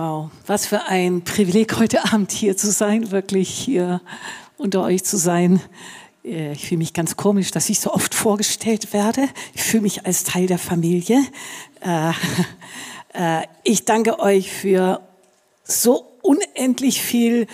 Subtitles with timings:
[0.00, 4.00] Wow, was für ein Privileg heute Abend hier zu sein, wirklich hier
[4.56, 5.60] unter euch zu sein.
[6.24, 9.28] Äh, ich fühle mich ganz komisch, dass ich so oft vorgestellt werde.
[9.54, 11.20] Ich fühle mich als Teil der Familie.
[11.80, 12.12] Äh,
[13.12, 15.00] äh, ich danke euch für
[15.64, 17.48] so unendlich viel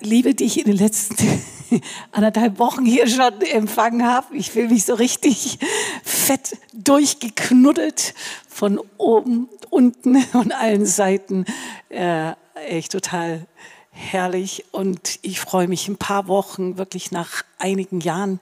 [0.00, 1.16] Liebe, die ich in den letzten
[2.12, 4.36] anderthalb Wochen hier schon empfangen habe.
[4.36, 5.58] Ich fühle mich so richtig
[6.02, 8.14] fett durchgeknuddelt
[8.48, 11.44] von oben, unten und allen Seiten.
[11.88, 12.32] Äh,
[12.66, 13.46] echt total
[13.90, 14.64] herrlich.
[14.72, 18.40] Und ich freue mich ein paar Wochen, wirklich nach einigen Jahren,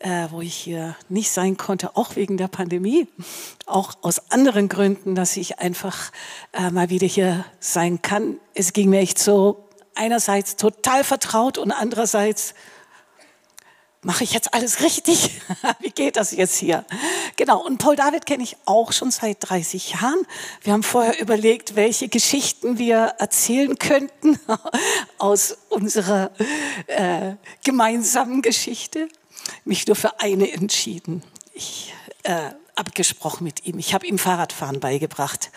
[0.00, 3.06] äh, wo ich hier nicht sein konnte, auch wegen der Pandemie,
[3.66, 6.10] auch aus anderen Gründen, dass ich einfach
[6.52, 8.38] äh, mal wieder hier sein kann.
[8.54, 12.54] Es ging mir echt so einerseits total vertraut und andererseits
[14.02, 15.40] mache ich jetzt alles richtig?
[15.80, 16.84] Wie geht das jetzt hier?
[17.36, 20.26] Genau, und Paul David kenne ich auch schon seit 30 Jahren.
[20.62, 24.38] Wir haben vorher überlegt, welche Geschichten wir erzählen könnten
[25.18, 26.30] aus unserer
[26.86, 29.08] äh, gemeinsamen Geschichte.
[29.64, 31.22] Mich nur für eine entschieden.
[31.52, 33.78] Ich äh, abgesprochen mit ihm.
[33.78, 35.50] Ich habe ihm Fahrradfahren beigebracht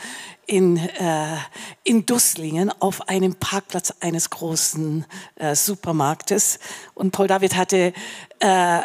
[0.46, 1.38] in, äh,
[1.84, 6.60] in Dusslingen auf einem Parkplatz eines großen äh, Supermarktes.
[6.94, 7.94] Und Paul David hatte
[8.40, 8.80] äh,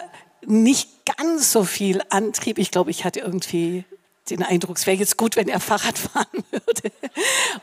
[0.47, 2.59] nicht ganz so viel Antrieb.
[2.59, 3.84] Ich glaube, ich hatte irgendwie
[4.31, 6.93] den Eindruck, es wäre jetzt gut, wenn er Fahrrad fahren würde.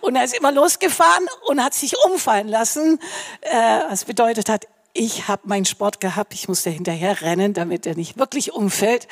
[0.02, 3.00] Und er ist immer losgefahren und hat sich umfallen lassen,
[3.42, 7.96] äh, was bedeutet hat, ich habe meinen Sport gehabt, ich musste hinterher rennen, damit er
[7.96, 9.10] nicht wirklich umfällt.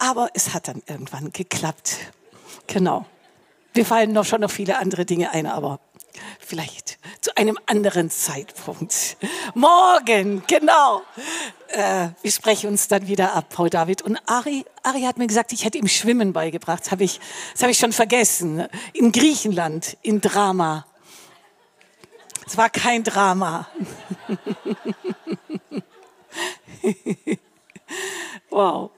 [0.00, 1.98] Aber es hat dann irgendwann geklappt.
[2.66, 3.04] Genau.
[3.74, 5.78] Wir fallen noch schon noch viele andere Dinge ein, aber
[6.40, 9.18] vielleicht zu einem anderen Zeitpunkt.
[9.54, 11.02] Morgen, genau.
[11.68, 14.00] Äh, wir sprechen uns dann wieder ab, Paul David.
[14.00, 16.80] Und Ari, Ari hat mir gesagt, ich hätte ihm Schwimmen beigebracht.
[16.80, 17.20] Das habe ich,
[17.52, 18.66] das hab ich schon vergessen.
[18.94, 20.86] In Griechenland, in Drama.
[22.46, 23.68] Es war kein Drama.
[28.48, 28.90] wow.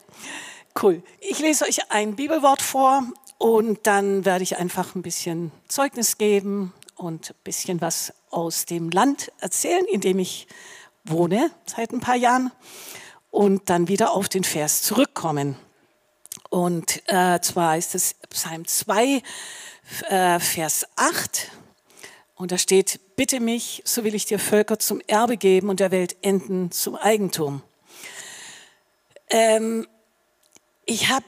[0.82, 1.00] Cool.
[1.20, 3.04] Ich lese euch ein Bibelwort vor
[3.38, 8.90] und dann werde ich einfach ein bisschen Zeugnis geben und ein bisschen was aus dem
[8.90, 10.48] Land erzählen, in dem ich
[11.04, 12.50] wohne seit ein paar Jahren
[13.30, 15.54] und dann wieder auf den Vers zurückkommen.
[16.50, 19.22] Und äh, zwar ist es Psalm 2,
[20.08, 21.48] äh, Vers 8.
[22.34, 25.92] Und da steht, bitte mich, so will ich dir Völker zum Erbe geben und der
[25.92, 27.62] Welt Enden zum Eigentum.
[29.30, 29.86] Ähm,
[30.84, 31.24] ich habe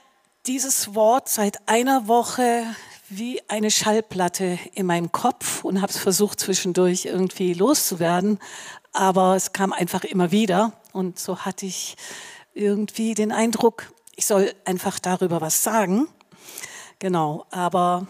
[0.47, 2.65] dieses Wort seit einer Woche
[3.09, 8.39] wie eine Schallplatte in meinem Kopf und habe es versucht zwischendurch irgendwie loszuwerden,
[8.93, 11.97] aber es kam einfach immer wieder und so hatte ich
[12.55, 16.07] irgendwie den Eindruck, ich soll einfach darüber was sagen.
[16.99, 18.07] Genau, aber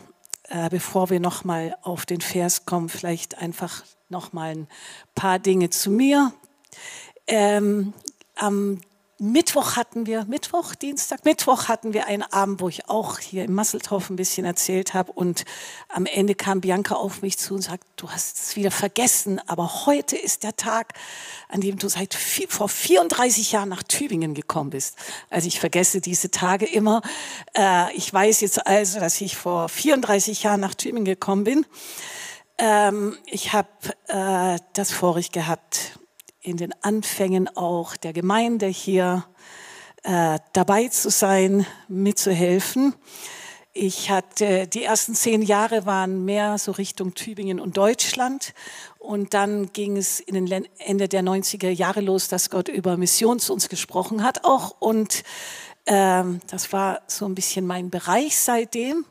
[0.49, 4.69] äh, bevor wir noch mal auf den Vers kommen, vielleicht einfach noch mal ein
[5.15, 6.33] paar Dinge zu mir.
[7.27, 7.95] Ähm,
[8.37, 8.81] am
[9.19, 13.55] Mittwoch hatten wir, Mittwoch, Dienstag, Mittwoch hatten wir einen Abend, wo ich auch hier im
[13.55, 15.45] Masseltorf ein bisschen erzählt habe und
[15.89, 19.87] am Ende kam Bianca auf mich zu und sagt, du hast es wieder vergessen, aber
[19.87, 20.95] heute ist der Tag,
[21.49, 24.97] an dem du seit vor 34 Jahren nach Tübingen gekommen bist.
[25.31, 27.01] Also ich vergesse diese Tage immer.
[27.57, 31.67] Äh, ich weiß jetzt also, dass ich vor 34 Jahren nach Tübingen gekommen bin.
[32.59, 33.69] Ähm, ich habe
[34.09, 35.99] äh, das Vorrecht gehabt,
[36.45, 39.25] in den Anfängen auch der Gemeinde hier
[40.03, 42.95] äh, dabei zu sein, mitzuhelfen.
[43.73, 48.55] Ich hatte, die ersten zehn Jahre waren mehr so Richtung Tübingen und Deutschland.
[48.99, 53.41] Und dann ging es in den Ende der 90er Jahre los, dass Gott über Mission
[53.41, 54.77] zu uns gesprochen hat auch.
[54.79, 55.25] Und
[55.87, 59.05] ähm, das war so ein bisschen mein Bereich seitdem.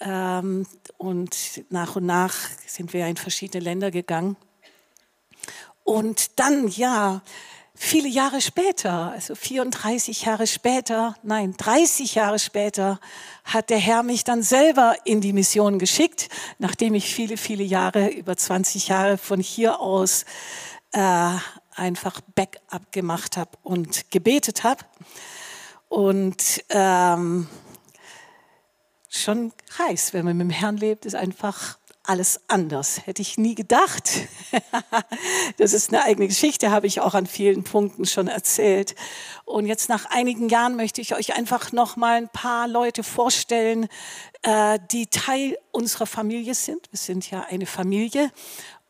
[0.00, 2.34] Ähm, und nach und nach
[2.66, 4.36] sind wir in verschiedene Länder gegangen.
[5.84, 7.22] Und dann, ja,
[7.74, 13.00] viele Jahre später, also 34 Jahre später, nein, 30 Jahre später,
[13.44, 18.08] hat der Herr mich dann selber in die Mission geschickt, nachdem ich viele, viele Jahre,
[18.08, 20.24] über 20 Jahre von hier aus
[20.92, 21.32] äh,
[21.74, 24.84] einfach Backup gemacht habe und gebetet habe.
[25.88, 27.48] Und ähm,
[29.08, 33.06] schon heiß, wenn man mit dem Herrn lebt, ist einfach alles anders.
[33.06, 34.10] Hätte ich nie gedacht.
[35.56, 38.94] das ist eine eigene Geschichte, habe ich auch an vielen Punkten schon erzählt.
[39.44, 43.88] Und jetzt nach einigen Jahren möchte ich euch einfach noch mal ein paar Leute vorstellen,
[44.42, 46.90] äh, die Teil unserer Familie sind.
[46.90, 48.30] Wir sind ja eine Familie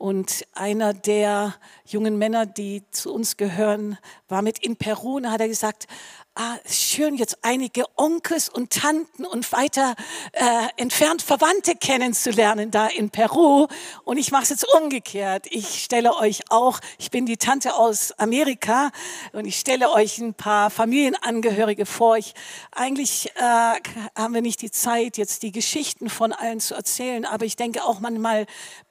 [0.02, 1.54] Und einer der
[1.86, 5.86] jungen Männer, die zu uns gehören, war mit in Peru und hat er gesagt,
[6.34, 9.94] ah, schön, jetzt einige Onkels und Tanten und weiter
[10.32, 13.66] äh, entfernt Verwandte kennenzulernen da in Peru.
[14.04, 15.46] Und ich mache es jetzt umgekehrt.
[15.50, 18.90] Ich stelle euch auch, ich bin die Tante aus Amerika
[19.32, 22.16] und ich stelle euch ein paar Familienangehörige vor.
[22.16, 22.34] Ich,
[22.70, 23.80] eigentlich äh,
[24.16, 27.84] haben wir nicht die Zeit, jetzt die Geschichten von allen zu erzählen, aber ich denke
[27.84, 28.46] auch manchmal,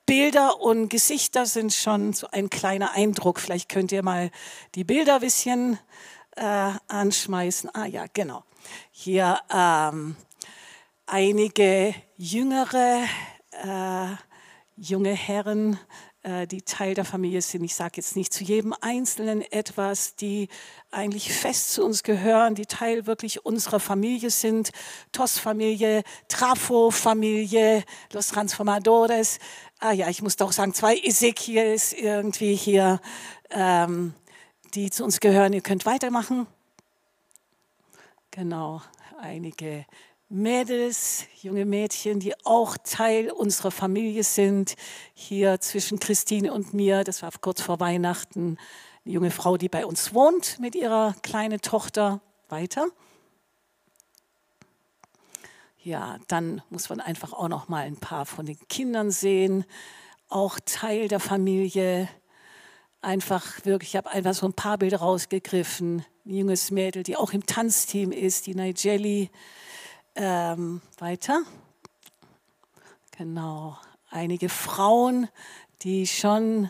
[0.06, 3.40] Bilder und Gesichter sind schon so ein kleiner Eindruck.
[3.40, 4.30] Vielleicht könnt ihr mal
[4.76, 5.80] die Bilder ein bisschen
[6.36, 7.70] äh, anschmeißen.
[7.74, 8.44] Ah ja, genau.
[8.92, 10.16] Hier ähm,
[11.06, 13.04] einige jüngere
[13.52, 14.16] äh,
[14.78, 15.80] junge Herren,
[16.24, 17.64] äh, die Teil der Familie sind.
[17.64, 20.50] Ich sage jetzt nicht zu jedem Einzelnen etwas, die
[20.92, 24.72] eigentlich fest zu uns gehören, die Teil wirklich unserer Familie sind.
[25.12, 27.84] TOS-Familie, Trafo-Familie,
[28.14, 29.40] Los Transformadores.
[29.80, 33.02] Ah ja, ich muss doch sagen, zwei Ezekiels irgendwie hier.
[33.50, 34.14] Ähm,
[34.74, 35.54] die zu uns gehören.
[35.54, 36.48] Ihr könnt weitermachen.
[38.32, 38.82] Genau,
[39.20, 39.86] einige
[40.30, 44.76] Mädels, junge Mädchen, die auch Teil unserer Familie sind.
[45.14, 48.58] Hier zwischen Christine und mir, das war kurz vor Weihnachten,
[49.04, 52.22] eine junge Frau, die bei uns wohnt mit ihrer kleinen Tochter.
[52.52, 52.88] Weiter.
[55.84, 59.66] Ja, dann muss man einfach auch noch mal ein paar von den Kindern sehen,
[60.30, 62.08] auch Teil der Familie
[63.02, 66.06] einfach wirklich, ich habe einfach so ein paar Bilder rausgegriffen.
[66.26, 69.30] Ein junges Mädel, die auch im Tanzteam ist, die Nigeli.
[70.16, 71.42] Ähm, weiter.
[73.18, 73.78] Genau.
[74.10, 75.30] Einige Frauen,
[75.84, 76.70] die schon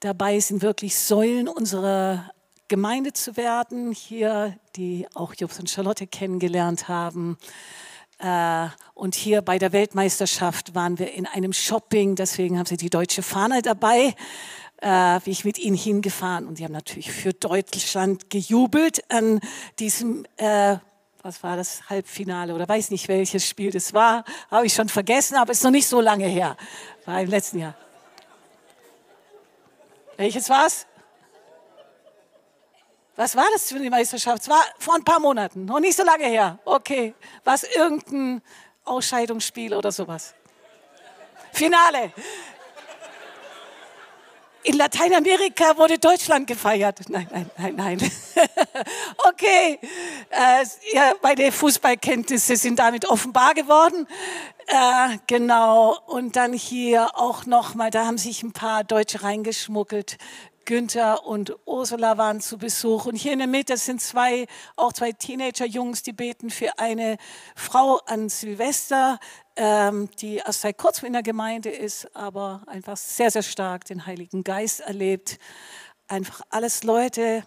[0.00, 2.30] dabei sind, wirklich Säulen unserer
[2.68, 3.92] Gemeinde zu werden.
[3.92, 7.36] Hier, die auch Jobs und Charlotte kennengelernt haben.
[8.18, 12.90] Äh, und hier bei der Weltmeisterschaft waren wir in einem Shopping, deswegen haben sie die
[12.90, 14.14] deutsche Fahne dabei
[14.80, 19.40] äh, wie ich mit ihnen hingefahren und die haben natürlich für Deutschland gejubelt an
[19.78, 20.76] diesem, äh,
[21.22, 25.36] was war das, Halbfinale oder weiß nicht welches Spiel das war, habe ich schon vergessen,
[25.36, 26.56] aber ist noch nicht so lange her,
[27.04, 27.74] war im letzten Jahr.
[30.16, 30.86] Welches war's?
[33.14, 34.42] Was war das für die Meisterschaft?
[34.42, 36.58] Es war vor ein paar Monaten, noch nicht so lange her.
[36.64, 38.42] Okay, was irgendein
[38.84, 40.34] Ausscheidungsspiel oder sowas.
[41.52, 42.12] Finale.
[44.68, 47.00] In Lateinamerika wurde Deutschland gefeiert.
[47.08, 47.98] Nein, nein, nein, nein.
[49.26, 49.78] okay,
[50.28, 54.06] äh, ja, meine Fußballkenntnisse sind damit offenbar geworden.
[54.66, 60.18] Äh, genau, und dann hier auch nochmal, da haben sich ein paar Deutsche reingeschmuggelt.
[60.66, 63.06] Günther und Ursula waren zu Besuch.
[63.06, 67.16] Und hier in der Mitte sind zwei, auch zwei Teenager-Jungs, die beten für eine
[67.56, 69.18] Frau an Silvester
[69.58, 74.44] die erst seit kurzem in der Gemeinde ist, aber einfach sehr, sehr stark den Heiligen
[74.44, 75.38] Geist erlebt.
[76.06, 77.42] Einfach alles Leute,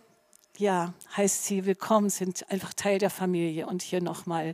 [0.58, 3.66] ja, heißt sie willkommen, sind einfach Teil der Familie.
[3.66, 4.54] Und hier nochmal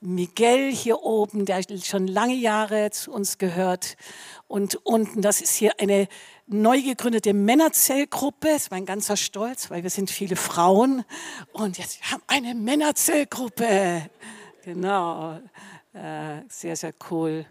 [0.00, 3.96] Miguel hier oben, der schon lange Jahre zu uns gehört.
[4.48, 6.08] Und unten, das ist hier eine
[6.46, 8.48] neu gegründete Männerzellgruppe.
[8.48, 11.04] Das ist mein ganzer Stolz, weil wir sind viele Frauen.
[11.52, 14.10] Und jetzt wir haben eine Männerzellgruppe.
[14.64, 15.38] Genau.
[15.94, 17.46] Äh, sehr, sehr cool.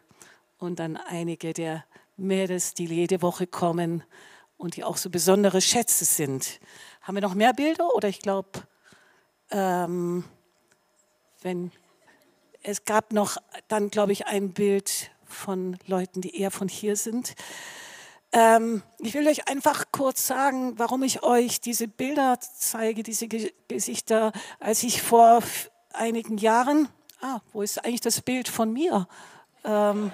[0.60, 1.86] Und dann einige der
[2.18, 4.04] Mädels, die jede Woche kommen
[4.58, 6.60] und die auch so besondere Schätze sind.
[7.02, 7.96] Haben wir noch mehr Bilder?
[7.96, 8.50] Oder ich glaube,
[9.50, 10.26] ähm,
[11.42, 11.72] wenn
[12.64, 13.38] es gab noch
[13.70, 17.36] dann, glaube ich, ein Bild von Leuten, die eher von hier sind.
[18.34, 24.34] Ähm, ich will euch einfach kurz sagen, warum ich euch diese Bilder zeige, diese Gesichter,
[24.60, 25.44] als ich vor
[25.94, 26.90] einigen Jahren
[27.24, 29.08] ah, wo ist eigentlich das Bild von mir?
[29.64, 30.12] Ähm,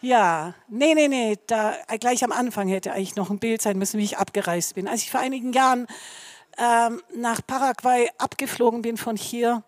[0.00, 3.98] ja, nee, nee, nee, da gleich am Anfang hätte eigentlich noch ein Bild sein müssen,
[3.98, 4.88] wie ich abgereist bin.
[4.88, 5.86] Als ich vor einigen Jahren
[6.58, 9.62] ähm, nach Paraguay abgeflogen bin von hier,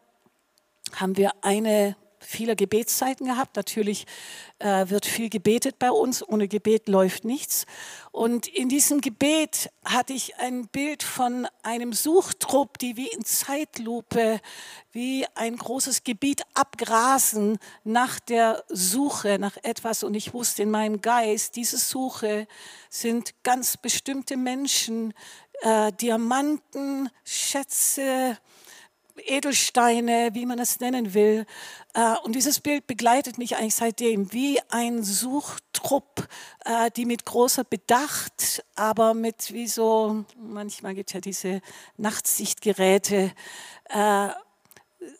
[0.96, 3.56] haben wir eine viele Gebetszeiten gehabt.
[3.56, 4.06] Natürlich
[4.58, 6.26] äh, wird viel gebetet bei uns.
[6.26, 7.66] Ohne Gebet läuft nichts.
[8.10, 14.40] Und in diesem Gebet hatte ich ein Bild von einem Suchtrupp, die wie in Zeitlupe,
[14.92, 20.02] wie ein großes Gebiet abgrasen nach der Suche nach etwas.
[20.02, 22.48] Und ich wusste in meinem Geist, diese Suche
[22.90, 25.14] sind ganz bestimmte Menschen,
[25.62, 28.38] äh, Diamanten, Schätze,
[29.24, 31.46] Edelsteine, wie man es nennen will.
[31.96, 36.28] Äh, und dieses Bild begleitet mich eigentlich seitdem wie ein Suchtrupp,
[36.64, 41.62] äh, die mit großer Bedacht, aber mit wie so, manchmal gibt es ja diese
[41.96, 43.32] Nachtsichtgeräte,
[43.88, 44.28] äh,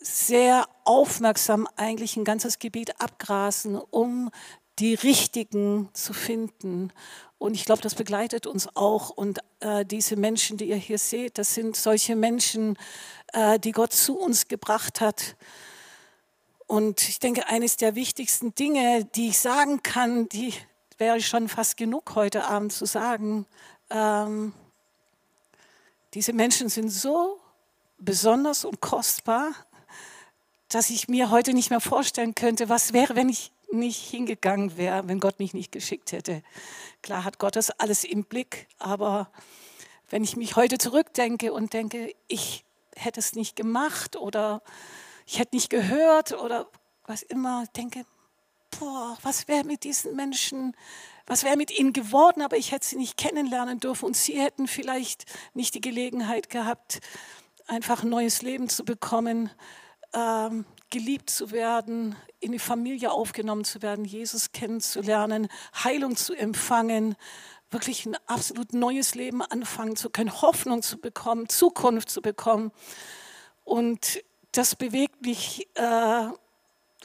[0.01, 4.31] sehr aufmerksam eigentlich ein ganzes Gebiet abgrasen, um
[4.79, 6.93] die richtigen zu finden.
[7.39, 9.11] Und ich glaube, das begleitet uns auch.
[9.11, 12.77] Und äh, diese Menschen, die ihr hier seht, das sind solche Menschen,
[13.33, 15.37] äh, die Gott zu uns gebracht hat.
[16.67, 20.53] Und ich denke, eines der wichtigsten Dinge, die ich sagen kann, die
[20.99, 23.47] wäre schon fast genug heute Abend zu sagen.
[23.91, 24.53] Ähm,
[26.15, 27.39] diese Menschen sind so
[27.99, 29.53] besonders und kostbar,
[30.69, 35.07] dass ich mir heute nicht mehr vorstellen könnte, was wäre, wenn ich nicht hingegangen wäre,
[35.07, 36.43] wenn Gott mich nicht geschickt hätte.
[37.03, 39.31] Klar hat Gott das alles im Blick, aber
[40.11, 42.65] wenn ich mich heute zurückdenke und denke, ich
[42.97, 44.63] hätte es nicht gemacht oder
[45.27, 46.69] ich hätte nicht gehört oder
[47.05, 48.05] was immer, denke,
[48.79, 50.77] boah, was wäre mit diesen Menschen,
[51.27, 54.07] was wäre mit ihnen geworden, aber ich hätte sie nicht kennenlernen dürfen.
[54.07, 57.01] Und sie hätten vielleicht nicht die Gelegenheit gehabt,
[57.67, 59.51] einfach ein neues Leben zu bekommen,
[60.15, 65.49] ähm, geliebt zu werden, in die Familie aufgenommen zu werden, Jesus kennenzulernen,
[65.83, 67.17] Heilung zu empfangen,
[67.71, 72.71] wirklich ein absolut neues Leben anfangen zu können, Hoffnung zu bekommen, Zukunft zu bekommen.
[73.65, 74.23] Und
[74.53, 76.29] das bewegt mich äh,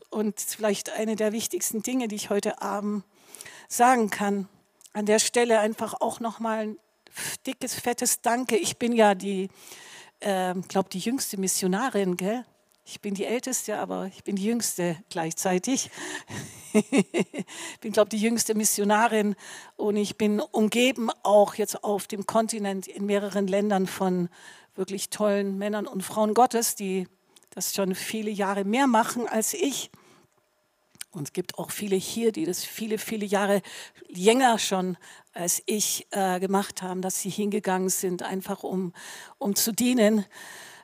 [0.10, 3.03] und vielleicht eine der wichtigsten Dinge, die ich heute Abend
[3.67, 4.48] sagen kann.
[4.93, 6.77] An der Stelle einfach auch nochmal ein
[7.45, 8.57] dickes, fettes Danke.
[8.57, 9.50] Ich bin ja die,
[10.19, 12.45] äh, glaube die jüngste Missionarin, gell?
[12.83, 15.89] Ich bin die Älteste, aber ich bin die Jüngste gleichzeitig.
[16.74, 16.83] ich
[17.79, 19.36] bin, glaube ich, die jüngste Missionarin
[19.77, 24.29] und ich bin umgeben auch jetzt auf dem Kontinent in mehreren Ländern von
[24.75, 27.07] wirklich tollen Männern und Frauen Gottes, die
[27.51, 29.91] das schon viele Jahre mehr machen als ich.
[31.12, 33.62] Und es gibt auch viele hier, die das viele, viele Jahre
[34.08, 34.98] länger schon
[35.34, 38.93] als ich äh, gemacht haben, dass sie hingegangen sind, einfach um,
[39.38, 40.25] um zu dienen.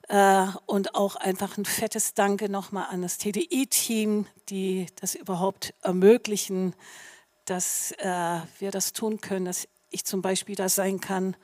[0.07, 6.75] Äh, und auch einfach ein fettes Danke nochmal an das TDI-Team, die das überhaupt ermöglichen,
[7.45, 11.35] dass äh, wir das tun können, dass ich zum Beispiel da sein kann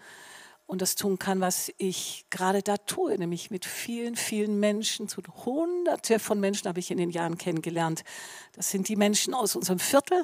[0.65, 5.21] und das tun kann, was ich gerade da tue, nämlich mit vielen, vielen Menschen, zu
[5.45, 8.03] hunderte von Menschen habe ich in den Jahren kennengelernt.
[8.53, 10.23] Das sind die Menschen aus unserem Viertel,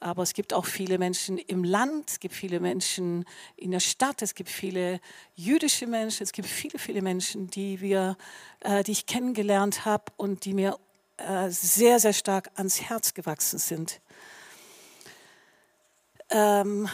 [0.00, 3.24] aber es gibt auch viele Menschen im Land, es gibt viele Menschen
[3.56, 5.00] in der Stadt, es gibt viele
[5.34, 8.16] jüdische Menschen, es gibt viele, viele Menschen, die, wir,
[8.60, 10.78] äh, die ich kennengelernt habe und die mir
[11.18, 14.00] äh, sehr, sehr stark ans Herz gewachsen sind.
[16.28, 16.88] Ähm,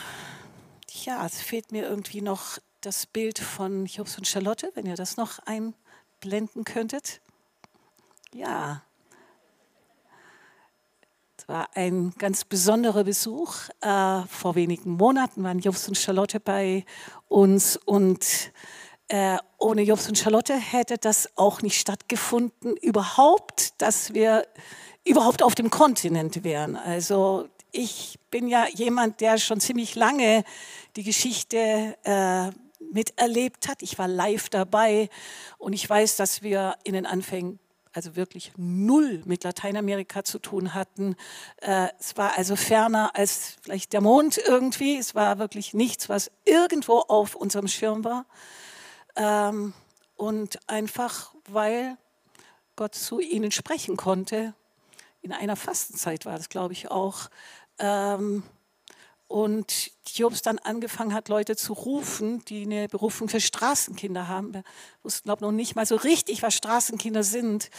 [1.05, 5.17] ja, es fehlt mir irgendwie noch das Bild von Jobs und Charlotte, wenn ihr das
[5.17, 7.21] noch einblenden könntet.
[8.35, 8.83] Ja,
[11.39, 13.55] es war ein ganz besonderer Besuch.
[13.81, 16.85] Äh, vor wenigen Monaten waren Jobs und Charlotte bei
[17.29, 18.53] uns und
[19.09, 24.47] äh, ohne Jobs und Charlotte hätte das auch nicht stattgefunden, überhaupt, dass wir
[25.05, 26.77] überhaupt auf dem Kontinent wären.
[26.77, 30.45] Also ich bin ja jemand, der schon ziemlich lange
[30.95, 32.53] die Geschichte äh,
[32.93, 33.83] miterlebt hat.
[33.83, 35.09] Ich war live dabei
[35.59, 37.59] und ich weiß, dass wir in den Anfängen
[37.93, 41.15] also wirklich null mit Lateinamerika zu tun hatten.
[41.61, 44.97] Äh, es war also ferner als vielleicht der Mond irgendwie.
[44.97, 48.27] Es war wirklich nichts, was irgendwo auf unserem Schirm war.
[49.17, 49.75] Ähm,
[50.17, 51.99] und einfach, weil
[52.77, 54.55] Gott zu ihnen sprechen konnte.
[55.21, 57.29] In einer Fastenzeit war das, glaube ich, auch.
[57.79, 58.43] Ähm,
[59.33, 64.53] und Jobs dann angefangen hat, Leute zu rufen, die eine Berufung für Straßenkinder haben.
[64.53, 64.63] Wir
[65.03, 67.71] wussten, glaube noch nicht mal so richtig, was Straßenkinder sind.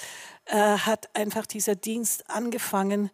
[0.45, 3.11] Äh, hat einfach dieser Dienst angefangen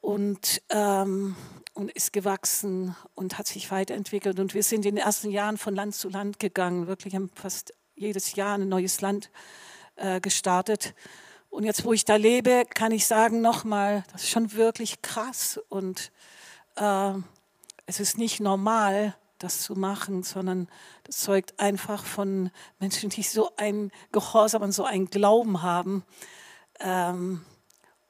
[0.00, 1.36] und, ähm,
[1.74, 4.40] und ist gewachsen und hat sich weiterentwickelt.
[4.40, 6.86] Und wir sind in den ersten Jahren von Land zu Land gegangen.
[6.86, 9.30] Wirklich haben fast jedes Jahr ein neues Land
[9.96, 10.94] äh, gestartet.
[11.50, 15.60] Und jetzt, wo ich da lebe, kann ich sagen, nochmal, das ist schon wirklich krass
[15.68, 16.10] und
[16.76, 17.12] äh,
[17.90, 20.68] es ist nicht normal, das zu machen, sondern
[21.02, 26.04] das zeugt einfach von Menschen, die so einen Gehorsam und so einen Glauben haben.
[26.78, 27.44] Ähm,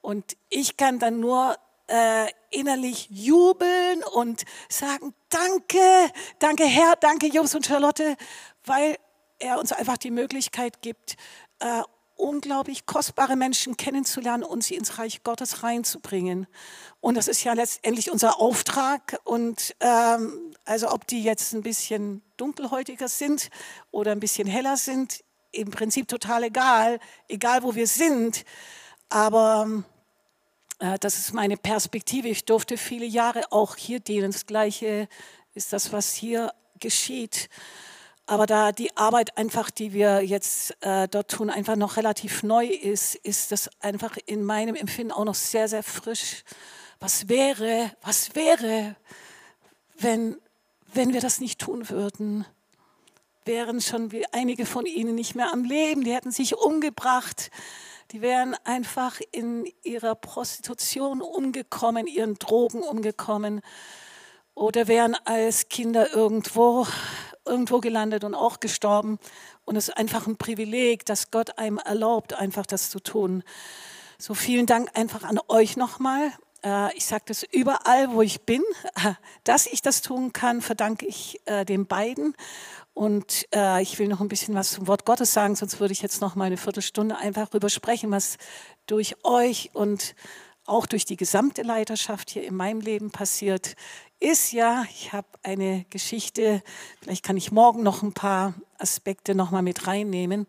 [0.01, 1.55] und ich kann dann nur
[1.87, 8.17] äh, innerlich jubeln und sagen, danke, danke Herr, danke Jungs und Charlotte,
[8.65, 8.97] weil
[9.39, 11.15] er uns einfach die Möglichkeit gibt,
[11.57, 11.81] äh,
[12.21, 16.47] unglaublich kostbare Menschen kennenzulernen und sie ins Reich Gottes reinzubringen.
[16.99, 19.19] Und das ist ja letztendlich unser Auftrag.
[19.23, 23.49] Und ähm, also ob die jetzt ein bisschen dunkelhäutiger sind
[23.89, 28.45] oder ein bisschen heller sind, im Prinzip total egal, egal wo wir sind.
[29.09, 29.83] Aber
[30.79, 32.27] äh, das ist meine Perspektive.
[32.27, 34.31] Ich durfte viele Jahre auch hier dienen.
[34.31, 35.09] Das Gleiche
[35.55, 37.49] ist das, was hier geschieht.
[38.31, 42.65] Aber da die Arbeit einfach, die wir jetzt äh, dort tun, einfach noch relativ neu
[42.65, 46.45] ist, ist das einfach in meinem Empfinden auch noch sehr, sehr frisch,
[47.01, 48.95] was wäre, was wäre,
[49.99, 50.37] wenn,
[50.93, 52.45] wenn wir das nicht tun würden?
[53.43, 57.51] Wären schon einige von ihnen nicht mehr am Leben, die hätten sich umgebracht,
[58.11, 63.59] die wären einfach in ihrer Prostitution umgekommen, ihren Drogen umgekommen
[64.53, 66.87] oder wären als Kinder irgendwo,
[67.45, 69.19] irgendwo gelandet und auch gestorben.
[69.65, 73.43] Und es ist einfach ein Privileg, dass Gott einem erlaubt, einfach das zu tun.
[74.17, 76.31] So vielen Dank einfach an euch nochmal.
[76.63, 78.61] Äh, ich sage das überall, wo ich bin.
[79.43, 82.35] Dass ich das tun kann, verdanke ich äh, den beiden.
[82.93, 86.01] Und äh, ich will noch ein bisschen was zum Wort Gottes sagen, sonst würde ich
[86.01, 88.37] jetzt noch mal eine Viertelstunde einfach darüber sprechen, was
[88.85, 90.13] durch euch und
[90.65, 93.75] auch durch die gesamte Leiterschaft hier in meinem Leben passiert
[94.21, 94.51] ist.
[94.51, 96.63] Ja, ich habe eine Geschichte,
[97.01, 100.47] vielleicht kann ich morgen noch ein paar Aspekte noch mal mit reinnehmen,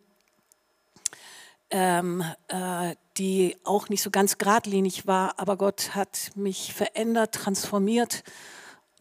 [1.71, 8.23] ähm, äh, die auch nicht so ganz geradlinig war, aber Gott hat mich verändert, transformiert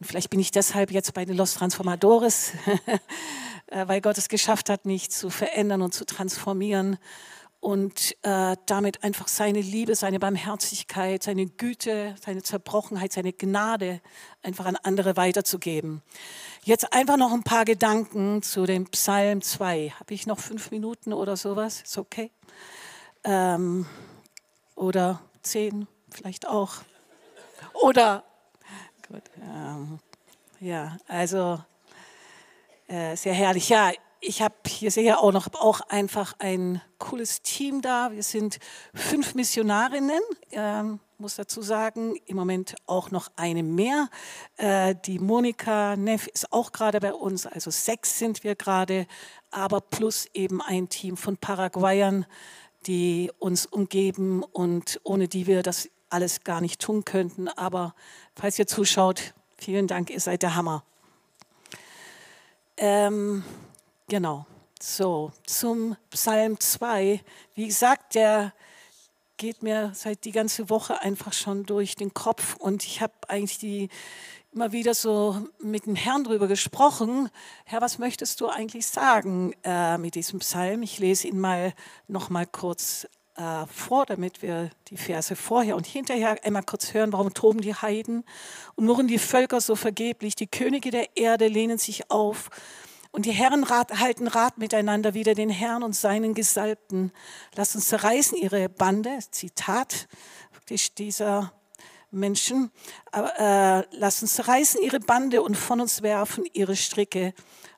[0.02, 2.54] und vielleicht bin ich deshalb jetzt bei den Los Transformadores,
[3.66, 6.98] äh, weil Gott es geschafft hat, mich zu verändern und zu transformieren
[7.62, 14.00] und äh, damit einfach seine Liebe, seine Barmherzigkeit, seine Güte, seine Zerbrochenheit, seine Gnade
[14.42, 16.02] einfach an andere weiterzugeben.
[16.64, 19.94] Jetzt einfach noch ein paar Gedanken zu dem Psalm 2.
[20.00, 21.82] Habe ich noch fünf Minuten oder sowas?
[21.82, 22.32] Ist okay?
[23.22, 23.86] Ähm,
[24.74, 26.74] oder zehn vielleicht auch.
[27.74, 28.24] Oder
[29.08, 29.22] Gut.
[29.40, 30.00] Ähm,
[30.58, 31.60] ja, also
[32.88, 33.68] äh, sehr herrlich.
[33.68, 33.92] Ja,
[34.22, 38.12] ich habe hier sehe auch noch auch einfach ein cooles Team da.
[38.12, 38.60] Wir sind
[38.94, 40.20] fünf Missionarinnen.
[40.52, 44.08] Ähm, muss dazu sagen, im Moment auch noch eine mehr.
[44.56, 49.06] Äh, die Monika Neff ist auch gerade bei uns, also sechs sind wir gerade,
[49.50, 52.26] aber plus eben ein Team von Paraguayern,
[52.86, 57.48] die uns umgeben und ohne die wir das alles gar nicht tun könnten.
[57.48, 57.94] Aber
[58.34, 60.84] falls ihr zuschaut, vielen Dank, ihr seid der Hammer.
[62.76, 63.44] Ähm,
[64.12, 64.44] genau,
[64.78, 67.22] so zum Psalm 2.
[67.54, 68.52] Wie gesagt, der
[69.38, 73.56] geht mir seit die ganze Woche einfach schon durch den Kopf und ich habe eigentlich
[73.56, 73.88] die
[74.52, 77.30] immer wieder so mit dem Herrn drüber gesprochen.
[77.64, 80.82] Herr, was möchtest du eigentlich sagen äh, mit diesem Psalm?
[80.82, 81.72] Ich lese ihn mal
[82.06, 87.14] noch mal kurz äh, vor, damit wir die Verse vorher und hinterher einmal kurz hören,
[87.14, 88.24] warum toben die Heiden
[88.74, 90.36] und murren die Völker so vergeblich.
[90.36, 92.50] Die Könige der Erde lehnen sich auf
[93.12, 97.12] und die Herren rat, halten Rat miteinander wider den Herrn und seinen Gesalbten.
[97.54, 100.08] Lass uns zerreißen ihre Bande, Zitat
[100.52, 101.52] wirklich dieser
[102.10, 102.70] Menschen,
[103.10, 107.34] aber, äh, lass uns zerreißen ihre Bande und von uns werfen ihre Stricke.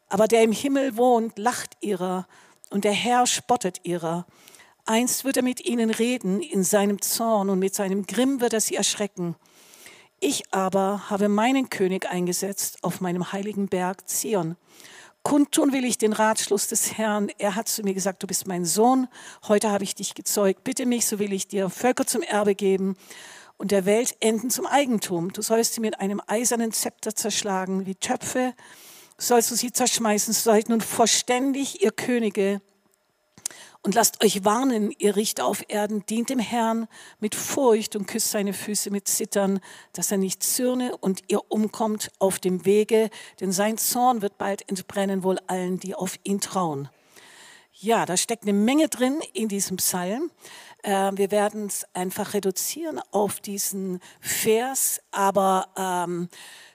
[0.08, 2.26] Aber der im Himmel wohnt, lacht ihrer
[2.70, 4.26] und der Herr spottet ihrer.
[4.86, 8.60] Einst wird er mit ihnen reden in seinem Zorn und mit seinem Grimm wird er
[8.60, 9.34] sie erschrecken.
[10.20, 14.56] Ich aber habe meinen König eingesetzt auf meinem heiligen Berg Zion.
[15.24, 17.30] Kundtun will ich den Ratschluss des Herrn.
[17.38, 19.08] Er hat zu mir gesagt, du bist mein Sohn.
[19.48, 20.64] Heute habe ich dich gezeugt.
[20.64, 22.94] Bitte mich, so will ich dir Völker zum Erbe geben
[23.56, 25.32] und der Welt Enden zum Eigentum.
[25.32, 28.52] Du sollst sie mit einem eisernen Zepter zerschlagen wie Töpfe.
[29.16, 30.34] Sollst du sie zerschmeißen.
[30.34, 32.60] Seid nun verständig, ihr Könige
[33.84, 36.88] und lasst euch warnen, ihr Richter auf Erden, dient dem Herrn
[37.20, 39.60] mit Furcht und küsst seine Füße mit Zittern,
[39.92, 44.68] dass er nicht zürne und ihr umkommt auf dem Wege, denn sein Zorn wird bald
[44.70, 46.88] entbrennen wohl allen, die auf ihn trauen.
[47.74, 50.30] Ja, da steckt eine Menge drin in diesem Psalm.
[50.82, 56.28] Äh, wir werden es einfach reduzieren auf diesen Vers, aber ähm,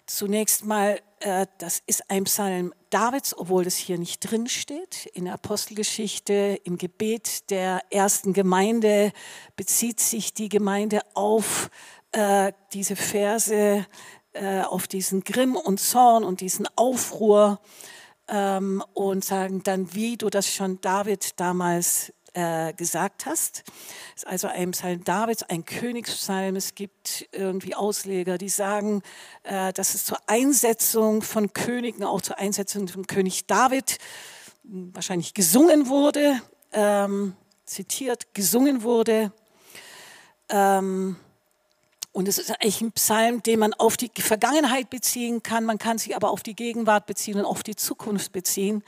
[0.06, 5.06] zunächst mal, das ist ein Psalm Davids, obwohl das hier nicht drin steht.
[5.14, 9.12] In der Apostelgeschichte, im Gebet der ersten Gemeinde
[9.56, 11.70] bezieht sich die Gemeinde auf
[12.12, 13.86] äh, diese Verse,
[14.34, 17.60] äh, auf diesen Grimm und Zorn und diesen Aufruhr
[18.28, 23.64] ähm, und sagen dann, wie du das schon David damals äh, gesagt hast.
[24.16, 26.56] Es ist also ein Psalm Davids, ein Königspsalm.
[26.56, 29.02] Es gibt irgendwie Ausleger, die sagen,
[29.44, 33.98] äh, dass es zur Einsetzung von Königen, auch zur Einsetzung von König David
[34.64, 36.42] wahrscheinlich gesungen wurde,
[36.74, 39.32] ähm, zitiert, gesungen wurde.
[40.50, 41.18] Ähm,
[42.12, 46.00] und es ist eigentlich ein Psalm, den man auf die Vergangenheit beziehen kann, man kann
[46.00, 48.84] sich aber auf die Gegenwart beziehen und auf die Zukunft beziehen.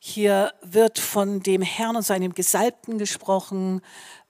[0.00, 3.80] Hier wird von dem Herrn und seinem Gesalbten gesprochen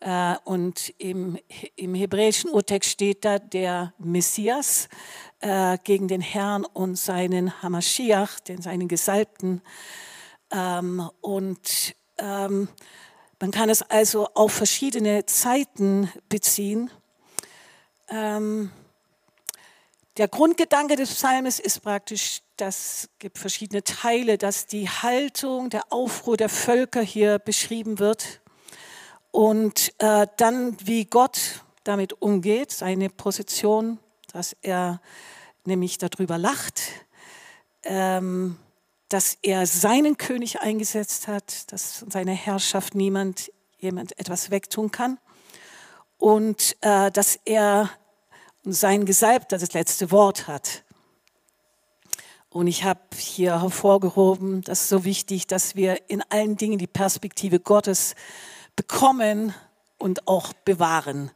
[0.00, 1.36] äh, und im,
[1.74, 4.88] im hebräischen Urtext steht da der Messias
[5.40, 9.62] äh, gegen den Herrn und seinen Hamashiach, den seinen Gesalbten.
[10.52, 12.68] Ähm, und ähm,
[13.40, 16.90] man kann es also auf verschiedene Zeiten beziehen.
[18.08, 18.70] Ähm,
[20.16, 26.36] der Grundgedanke des Psalmes ist praktisch, dass gibt verschiedene Teile, dass die Haltung, der Aufruhr
[26.36, 28.40] der Völker hier beschrieben wird.
[29.30, 33.98] Und äh, dann wie Gott damit umgeht, seine Position,
[34.32, 35.00] dass er
[35.64, 36.82] nämlich darüber lacht,
[37.84, 38.56] ähm,
[39.08, 45.18] dass er seinen König eingesetzt hat, dass seine Herrschaft niemand jemand etwas wegtun kann
[46.18, 47.90] und äh, dass er
[48.64, 50.84] sein Gesalbter das letzte Wort hat.
[52.50, 56.86] Und ich habe hier hervorgehoben, das ist so wichtig, dass wir in allen Dingen die
[56.86, 58.14] Perspektive Gottes
[58.74, 59.54] bekommen
[59.98, 61.30] und auch bewahren.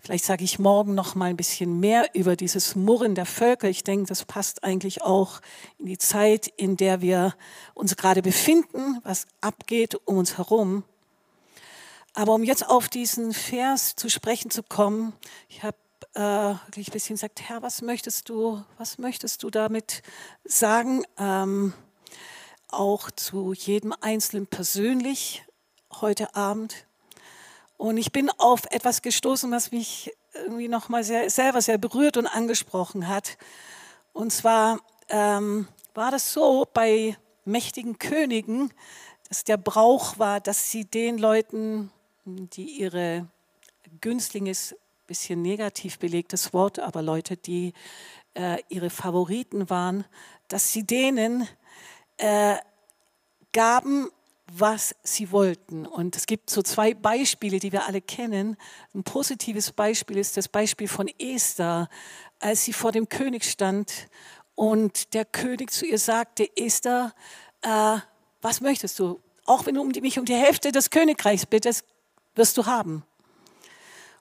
[0.00, 3.68] Vielleicht sage ich morgen noch mal ein bisschen mehr über dieses Murren der Völker.
[3.68, 5.40] Ich denke, das passt eigentlich auch
[5.78, 7.34] in die Zeit, in der wir
[7.74, 10.84] uns gerade befinden, was abgeht um uns herum.
[12.16, 15.12] Aber um jetzt auf diesen Vers zu sprechen zu kommen,
[15.50, 15.76] ich habe
[16.14, 20.02] äh, wirklich ein bisschen gesagt, Herr, was möchtest du, was möchtest du damit
[20.42, 21.04] sagen?
[21.18, 21.74] Ähm,
[22.68, 25.44] auch zu jedem Einzelnen persönlich
[26.00, 26.86] heute Abend.
[27.76, 32.26] Und ich bin auf etwas gestoßen, was mich irgendwie nochmal sehr, selber sehr berührt und
[32.26, 33.36] angesprochen hat.
[34.14, 38.72] Und zwar ähm, war das so bei mächtigen Königen,
[39.28, 41.92] dass der Brauch war, dass sie den Leuten,
[42.26, 43.28] die ihre
[44.00, 47.72] Günstlinge ist ein bisschen negativ belegtes Wort, aber Leute, die
[48.34, 50.04] äh, ihre Favoriten waren,
[50.48, 51.48] dass sie denen
[52.16, 52.56] äh,
[53.52, 54.08] gaben,
[54.52, 55.86] was sie wollten.
[55.86, 58.56] Und es gibt so zwei Beispiele, die wir alle kennen.
[58.92, 61.88] Ein positives Beispiel ist das Beispiel von Esther,
[62.40, 64.08] als sie vor dem König stand
[64.56, 67.14] und der König zu ihr sagte, Esther,
[67.62, 67.98] äh,
[68.42, 69.20] was möchtest du?
[69.44, 71.84] Auch wenn du mich um die Hälfte des Königreichs bittest,
[72.36, 73.02] wirst du haben.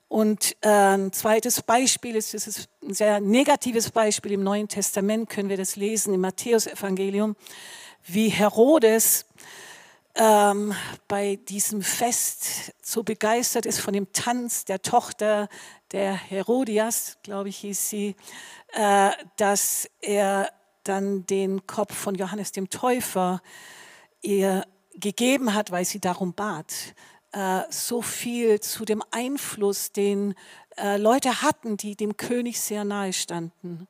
[0.08, 5.30] Und äh, ein zweites Beispiel ist, das ist ein sehr negatives Beispiel im Neuen Testament,
[5.30, 7.36] können wir das lesen im Matthäusevangelium,
[8.06, 9.26] wie Herodes
[10.16, 10.74] ähm,
[11.08, 15.50] bei diesem Fest so begeistert ist von dem Tanz der Tochter
[15.92, 18.16] der Herodias, glaube ich, hieß sie,
[18.74, 20.50] äh, dass er
[20.84, 23.42] dann den Kopf von Johannes dem Täufer
[24.22, 26.74] ihr gegeben hat, weil sie darum bat.
[27.36, 30.36] Äh, so viel zu dem Einfluss, den
[30.78, 33.90] äh, Leute hatten, die dem König sehr nahe standen.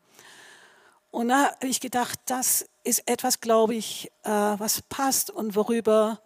[1.12, 6.21] Und da habe ich gedacht, das ist etwas, glaube ich, äh, was passt und worüber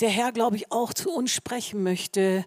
[0.00, 2.44] der Herr, glaube ich, auch zu uns sprechen möchte,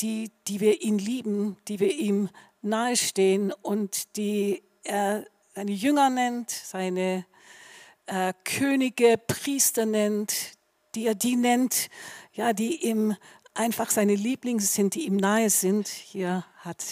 [0.00, 2.28] die, die wir ihn lieben, die wir ihm
[2.60, 7.24] nahestehen und die er seine Jünger nennt, seine
[8.44, 10.34] Könige, Priester nennt,
[10.96, 11.88] die er die nennt,
[12.36, 13.16] ja, die ihm
[13.54, 15.88] einfach seine Lieblings sind, die ihm nahe sind.
[15.88, 16.84] Hier hat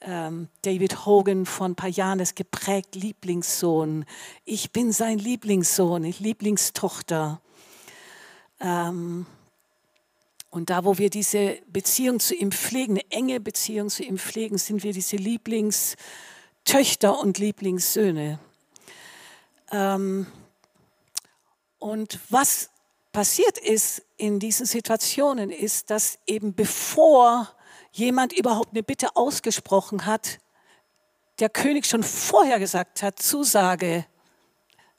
[0.00, 4.04] ähm, David Hogan vor ein paar Jahren es geprägt, Lieblingssohn.
[4.44, 7.40] Ich bin sein Lieblingssohn, Lieblingstochter.
[8.60, 9.26] Ähm,
[10.50, 14.58] und da, wo wir diese Beziehung zu ihm pflegen, eine enge Beziehung zu ihm pflegen,
[14.58, 18.40] sind wir diese Lieblingstöchter und Lieblingssöhne.
[19.70, 20.26] Ähm,
[21.78, 22.71] und was
[23.12, 27.48] passiert ist in diesen Situationen, ist, dass eben bevor
[27.92, 30.38] jemand überhaupt eine Bitte ausgesprochen hat,
[31.38, 34.06] der König schon vorher gesagt hat, Zusage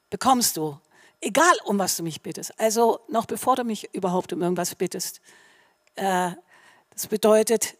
[0.09, 0.79] bekommst du,
[1.21, 2.59] egal um was du mich bittest.
[2.59, 5.21] Also noch bevor du mich überhaupt um irgendwas bittest.
[5.95, 6.31] Äh,
[6.91, 7.75] das bedeutet,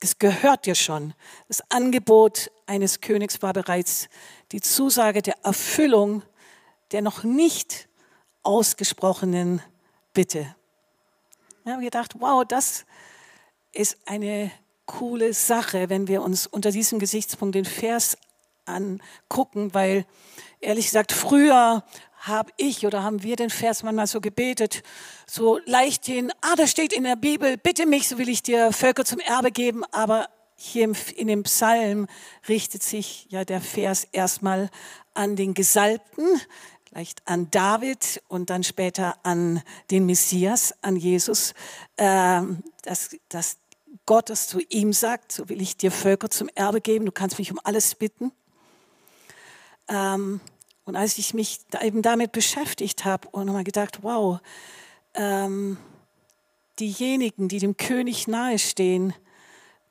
[0.00, 1.14] es gehört dir schon.
[1.48, 4.08] Das Angebot eines Königs war bereits
[4.52, 6.22] die Zusage der Erfüllung
[6.92, 7.88] der noch nicht
[8.42, 9.62] ausgesprochenen
[10.18, 10.52] Bitte.
[11.64, 12.86] Ich habe gedacht, wow, das
[13.72, 14.50] ist eine
[14.84, 18.18] coole Sache, wenn wir uns unter diesem Gesichtspunkt den Vers
[18.64, 20.06] angucken, weil
[20.58, 21.84] ehrlich gesagt, früher
[22.16, 24.82] habe ich oder haben wir den Vers manchmal so gebetet,
[25.28, 28.72] so leicht hin, ah, da steht in der Bibel, bitte mich, so will ich dir
[28.72, 32.08] Völker zum Erbe geben, aber hier in dem Psalm
[32.48, 34.68] richtet sich ja der Vers erstmal
[35.14, 36.40] an den Gesalbten,
[36.98, 41.54] vielleicht an David und dann später an den Messias, an Jesus,
[41.96, 43.58] ähm, dass, dass
[44.04, 47.38] Gott das zu ihm sagt, so will ich dir Völker zum Erbe geben, du kannst
[47.38, 48.32] mich um alles bitten.
[49.86, 50.40] Ähm,
[50.86, 54.40] und als ich mich eben damit beschäftigt habe und nochmal gedacht, wow,
[55.14, 55.76] ähm,
[56.80, 59.14] diejenigen, die dem König nahestehen,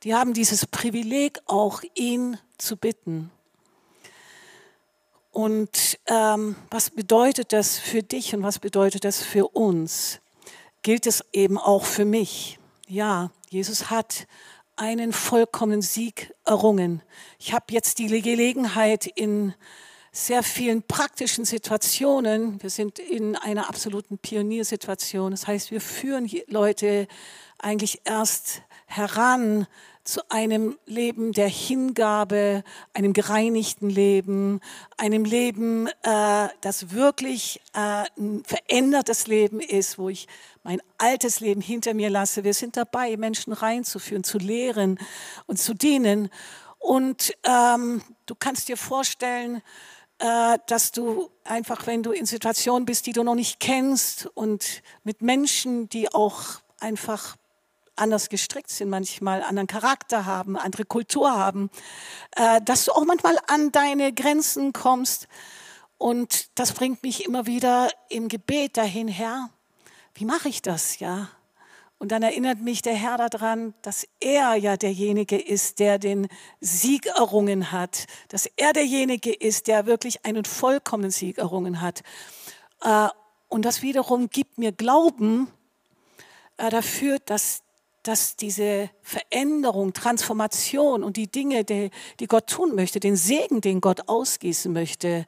[0.04, 3.32] die haben dieses Privileg auch, ihn zu bitten.
[5.38, 10.20] Und ähm, was bedeutet das für dich und was bedeutet das für uns?
[10.82, 12.58] Gilt es eben auch für mich?
[12.88, 14.26] Ja, Jesus hat
[14.78, 17.04] einen vollkommenen Sieg errungen.
[17.38, 19.54] Ich habe jetzt die Gelegenheit in
[20.12, 22.60] sehr vielen praktischen Situationen.
[22.64, 25.30] Wir sind in einer absoluten Pioniersituation.
[25.30, 27.08] Das heißt, wir führen Leute
[27.60, 29.68] eigentlich erst heran
[30.08, 34.62] zu einem Leben der Hingabe, einem gereinigten Leben,
[34.96, 40.28] einem Leben, äh, das wirklich äh, ein verändertes Leben ist, wo ich
[40.64, 42.46] mein altes Leben hinter mir lasse.
[42.46, 44.98] Wir sind dabei, Menschen reinzuführen, zu lehren
[45.46, 46.30] und zu dienen.
[46.80, 49.62] Und ähm, du kannst dir vorstellen,
[50.20, 54.82] äh, dass du einfach, wenn du in Situationen bist, die du noch nicht kennst und
[55.04, 57.36] mit Menschen, die auch einfach
[58.00, 61.70] anders gestrickt sind, manchmal anderen Charakter haben, andere Kultur haben,
[62.36, 65.28] äh, dass du auch manchmal an deine Grenzen kommst.
[65.98, 69.50] Und das bringt mich immer wieder im Gebet dahin, Herr,
[70.14, 71.30] wie mache ich das, ja?
[72.00, 76.28] Und dann erinnert mich der Herr daran, dass er ja derjenige ist, der den
[76.60, 82.04] Sieg errungen hat, dass er derjenige ist, der wirklich einen vollkommenen Sieg errungen hat.
[82.84, 83.08] Äh,
[83.48, 85.52] und das wiederum gibt mir Glauben
[86.58, 87.64] äh, dafür, dass
[88.08, 93.82] dass diese Veränderung, Transformation und die Dinge, die, die Gott tun möchte, den Segen, den
[93.82, 95.26] Gott ausgießen möchte,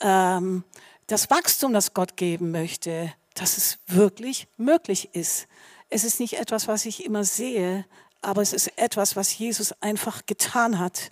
[0.00, 0.64] ähm,
[1.06, 5.48] das Wachstum, das Gott geben möchte, dass es wirklich möglich ist.
[5.88, 7.86] Es ist nicht etwas, was ich immer sehe,
[8.20, 11.10] aber es ist etwas, was Jesus einfach getan hat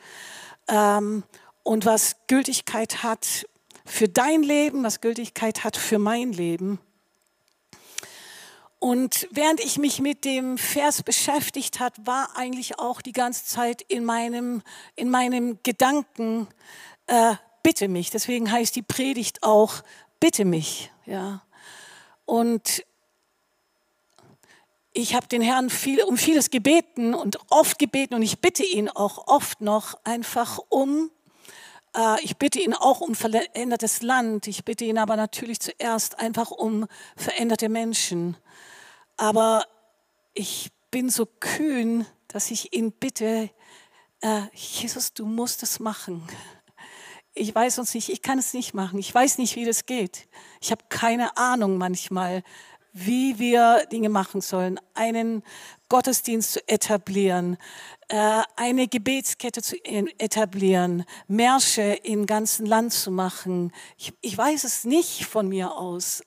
[0.68, 1.24] ähm,
[1.62, 3.46] und was Gültigkeit hat
[3.86, 6.78] für dein Leben, was Gültigkeit hat für mein Leben.
[8.80, 13.82] Und während ich mich mit dem Vers beschäftigt hat, war eigentlich auch die ganze Zeit
[13.82, 14.62] in meinem,
[14.94, 16.46] in meinem Gedanken,
[17.06, 18.10] äh, bitte mich.
[18.10, 19.82] Deswegen heißt die Predigt auch,
[20.20, 20.92] bitte mich.
[21.06, 21.42] Ja.
[22.24, 22.84] Und
[24.92, 28.88] ich habe den Herrn viel, um vieles gebeten und oft gebeten und ich bitte ihn
[28.88, 31.10] auch oft noch einfach um,
[31.94, 36.50] äh, ich bitte ihn auch um verändertes Land, ich bitte ihn aber natürlich zuerst einfach
[36.50, 36.86] um
[37.16, 38.36] veränderte Menschen.
[39.18, 39.66] Aber
[40.32, 43.50] ich bin so kühn, dass ich ihn bitte,
[44.20, 46.26] äh, Jesus, du musst es machen.
[47.34, 48.98] Ich weiß uns nicht, ich kann es nicht machen.
[48.98, 50.28] Ich weiß nicht, wie das geht.
[50.60, 52.44] Ich habe keine Ahnung manchmal,
[52.92, 54.80] wie wir Dinge machen sollen.
[54.94, 55.42] Einen
[55.88, 57.58] Gottesdienst zu etablieren,
[58.06, 63.72] äh, eine Gebetskette zu etablieren, Märsche im ganzen Land zu machen.
[63.96, 66.22] Ich, ich weiß es nicht von mir aus,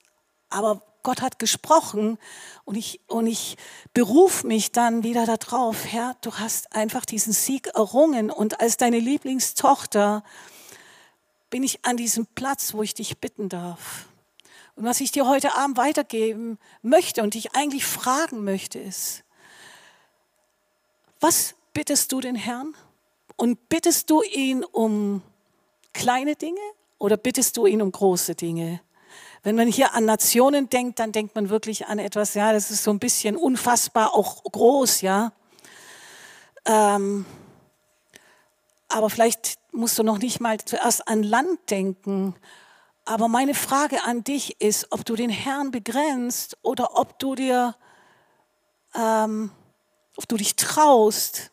[0.50, 2.18] aber Gott hat gesprochen
[2.64, 3.56] und ich, und ich
[3.92, 8.98] beruf mich dann wieder darauf, Herr, du hast einfach diesen Sieg errungen und als deine
[8.98, 10.22] Lieblingstochter
[11.50, 14.06] bin ich an diesem Platz, wo ich dich bitten darf.
[14.74, 19.22] Und was ich dir heute Abend weitergeben möchte und dich eigentlich fragen möchte, ist,
[21.20, 22.74] was bittest du den Herrn?
[23.36, 25.22] Und bittest du ihn um
[25.92, 26.60] kleine Dinge
[26.98, 28.80] oder bittest du ihn um große Dinge?
[29.42, 32.84] Wenn man hier an Nationen denkt, dann denkt man wirklich an etwas, ja, das ist
[32.84, 35.32] so ein bisschen unfassbar, auch groß, ja.
[36.64, 37.26] Ähm,
[38.88, 42.36] aber vielleicht musst du noch nicht mal zuerst an Land denken.
[43.04, 47.74] Aber meine Frage an dich ist, ob du den Herrn begrenzt oder ob du dir,
[48.94, 49.50] ähm,
[50.16, 51.50] ob du dich traust,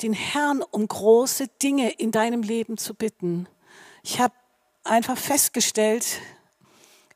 [0.00, 3.46] den Herrn um große Dinge in deinem Leben zu bitten.
[4.02, 4.34] Ich habe
[4.84, 6.06] einfach festgestellt,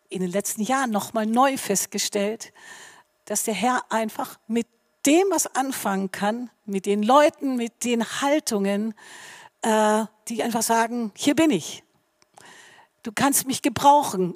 [0.08, 2.52] in den letzten Jahren nochmal neu festgestellt,
[3.24, 4.66] dass der Herr einfach mit
[5.04, 8.94] dem was anfangen kann, mit den Leuten, mit den Haltungen,
[9.62, 11.82] äh, die einfach sagen, hier bin ich.
[13.02, 14.34] Du kannst mich gebrauchen.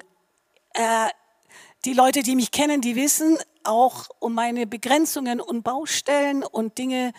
[0.73, 1.09] Äh,
[1.83, 7.11] die Leute, die mich kennen, die wissen auch um meine Begrenzungen und Baustellen und Dinge,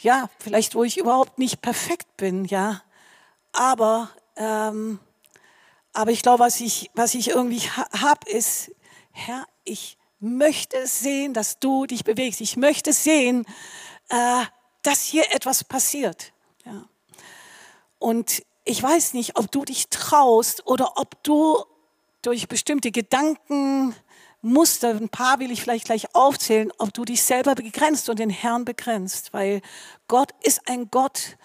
[0.00, 2.82] ja, vielleicht wo ich überhaupt nicht perfekt bin, ja.
[3.52, 4.98] Aber ähm,
[5.92, 8.70] aber ich glaube, was ich, was ich irgendwie habe, ist,
[9.12, 12.40] Herr, ich möchte sehen, dass du dich bewegst.
[12.40, 13.44] Ich möchte sehen,
[14.08, 14.44] äh,
[14.82, 16.32] dass hier etwas passiert.
[16.64, 16.84] Ja.
[17.98, 21.64] Und ich weiß nicht, ob du dich traust oder ob du
[22.22, 23.94] durch bestimmte Gedanken,
[24.40, 28.30] Muster, ein paar will ich vielleicht gleich aufzählen, ob du dich selber begrenzt und den
[28.30, 29.60] Herrn begrenzt, weil
[30.08, 31.36] Gott ist ein Gott,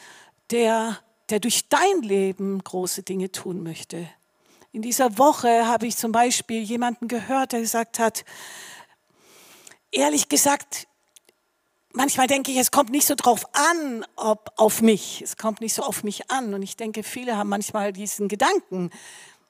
[0.49, 4.09] der, der durch dein Leben große Dinge tun möchte.
[4.77, 8.23] In dieser Woche habe ich zum Beispiel jemanden gehört, der gesagt hat,
[9.89, 10.87] ehrlich gesagt,
[11.93, 15.23] manchmal denke ich, es kommt nicht so drauf an, ob auf mich.
[15.23, 16.53] Es kommt nicht so auf mich an.
[16.53, 18.91] Und ich denke, viele haben manchmal diesen Gedanken.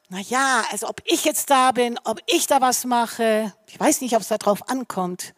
[0.08, 4.00] Na ja, also ob ich jetzt da bin, ob ich da was mache, ich weiß
[4.00, 5.34] nicht, ob es darauf ankommt.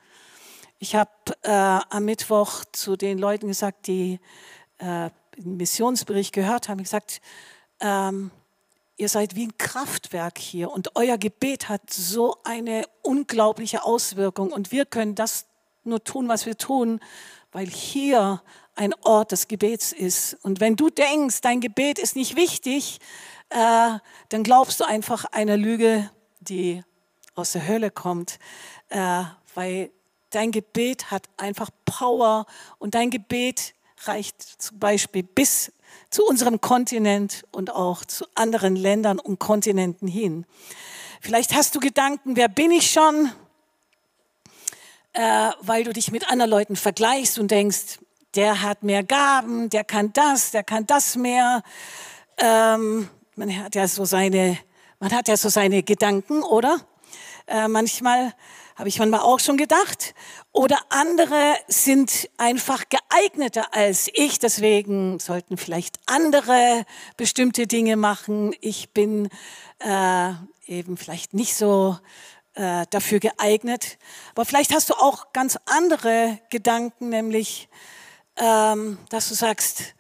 [0.77, 1.09] Ich habe
[1.41, 4.19] äh, am Mittwoch zu den Leuten gesagt, die
[4.77, 7.21] äh, den Missionsbericht gehört haben, gesagt,
[7.79, 8.29] ähm,
[8.99, 14.73] ihr seid wie ein Kraftwerk hier und euer Gebet hat so eine unglaubliche Auswirkung und
[14.73, 15.45] wir können das
[15.85, 16.99] nur tun, was wir tun,
[17.53, 18.43] weil hier
[18.75, 20.37] ein Ort des Gebets ist.
[20.43, 22.99] Und wenn du denkst, dein Gebet ist nicht wichtig,
[23.49, 26.83] äh, dann glaubst du einfach einer Lüge, die
[27.35, 28.37] aus der Hölle kommt,
[28.89, 29.23] äh,
[29.55, 29.91] weil
[30.29, 32.45] dein Gebet hat einfach Power
[32.79, 35.71] und dein Gebet reicht zum Beispiel bis
[36.09, 40.45] zu unserem Kontinent und auch zu anderen Ländern und Kontinenten hin.
[41.21, 43.31] Vielleicht hast du Gedanken, wer bin ich schon?
[45.13, 47.99] Äh, weil du dich mit anderen Leuten vergleichst und denkst,
[48.35, 51.63] der hat mehr Gaben, der kann das, der kann das mehr.
[52.37, 54.57] Ähm, man hat ja so seine,
[54.99, 56.77] man hat ja so seine Gedanken, oder?
[57.49, 58.33] Äh, manchmal
[58.75, 60.13] habe ich manchmal auch schon gedacht.
[60.51, 66.85] Oder andere sind einfach geeigneter als ich, deswegen sollten vielleicht andere
[67.17, 68.55] bestimmte Dinge machen.
[68.61, 69.29] Ich bin
[69.79, 70.31] äh,
[70.67, 71.97] eben vielleicht nicht so
[72.53, 73.97] äh, dafür geeignet.
[74.35, 77.67] Aber vielleicht hast du auch ganz andere Gedanken, nämlich,
[78.37, 79.95] ähm, dass du sagst,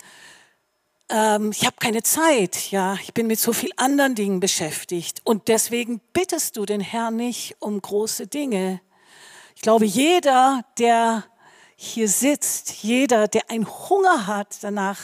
[1.09, 5.47] ähm, ich habe keine Zeit, ja, ich bin mit so vielen anderen Dingen beschäftigt und
[5.47, 8.81] deswegen bittest du den Herrn nicht um große Dinge.
[9.55, 11.25] Ich glaube, jeder, der
[11.75, 14.99] hier sitzt, jeder, der einen Hunger hat danach,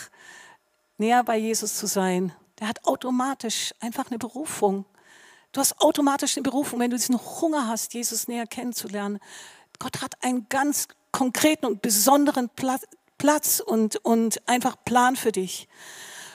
[0.98, 4.86] näher bei Jesus zu sein, der hat automatisch einfach eine Berufung.
[5.52, 9.20] Du hast automatisch eine Berufung, wenn du diesen Hunger hast, Jesus näher kennenzulernen.
[9.80, 12.84] Gott hat einen ganz konkreten und besonderen Platz,
[13.17, 15.67] Platz und, und einfach Plan für dich.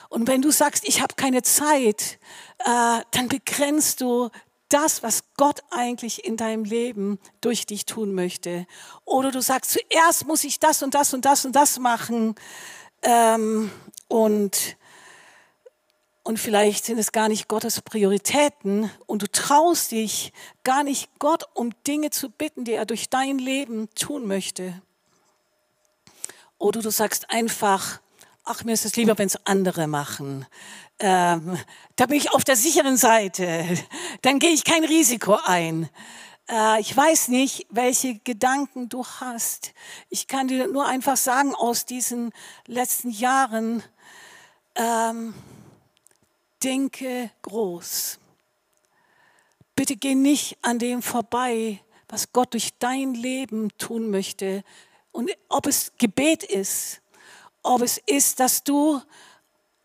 [0.09, 2.19] Und wenn du sagst, ich habe keine Zeit,
[2.59, 4.29] äh, dann begrenzt du
[4.67, 8.65] das, was Gott eigentlich in deinem Leben durch dich tun möchte.
[9.05, 12.35] Oder du sagst, zuerst muss ich das und das und das und das machen.
[13.01, 13.71] Ähm,
[14.07, 14.77] und,
[16.23, 21.45] und vielleicht sind es gar nicht Gottes Prioritäten und du traust dich gar nicht Gott
[21.53, 24.81] um Dinge zu bitten, die er durch dein Leben tun möchte.
[26.61, 27.99] Oder du sagst einfach,
[28.43, 30.45] ach, mir ist es lieber, wenn es andere machen.
[30.99, 31.57] Ähm,
[31.95, 33.65] da bin ich auf der sicheren Seite.
[34.21, 35.89] Dann gehe ich kein Risiko ein.
[36.47, 39.73] Äh, ich weiß nicht, welche Gedanken du hast.
[40.09, 42.31] Ich kann dir nur einfach sagen, aus diesen
[42.67, 43.81] letzten Jahren,
[44.75, 45.33] ähm,
[46.61, 48.19] denke groß.
[49.73, 54.63] Bitte geh nicht an dem vorbei, was Gott durch dein Leben tun möchte,
[55.11, 57.01] und ob es Gebet ist,
[57.63, 59.01] ob es ist, dass du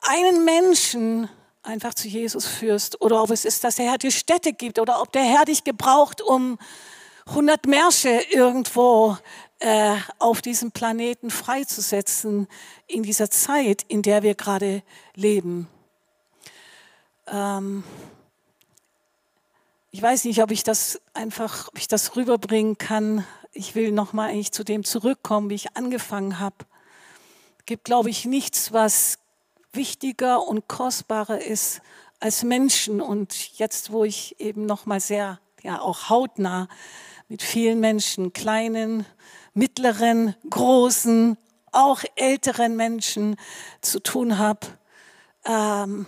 [0.00, 1.28] einen Menschen
[1.62, 5.02] einfach zu Jesus führst oder ob es ist, dass der Herr dir Städte gibt oder
[5.02, 6.58] ob der Herr dich gebraucht, um
[7.26, 9.18] 100 Märsche irgendwo
[9.58, 12.46] äh, auf diesem Planeten freizusetzen
[12.86, 14.82] in dieser Zeit, in der wir gerade
[15.14, 15.68] leben.
[17.26, 17.82] Ähm
[19.90, 23.26] ich weiß nicht, ob ich das einfach, ob ich das rüberbringen kann
[23.56, 26.56] ich will nochmal eigentlich zu dem zurückkommen, wie ich angefangen habe.
[27.58, 29.18] Es gibt, glaube ich, nichts, was
[29.72, 31.80] wichtiger und kostbarer ist
[32.20, 33.00] als Menschen.
[33.00, 36.68] Und jetzt, wo ich eben nochmal sehr, ja, auch hautnah
[37.28, 39.06] mit vielen Menschen, kleinen,
[39.54, 41.36] mittleren, großen,
[41.72, 43.36] auch älteren Menschen
[43.80, 44.60] zu tun habe,
[45.44, 46.06] ähm,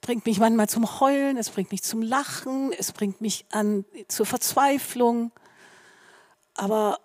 [0.00, 4.24] bringt mich manchmal zum Heulen, es bringt mich zum Lachen, es bringt mich an zur
[4.24, 5.32] Verzweiflung.
[6.56, 6.98] Aber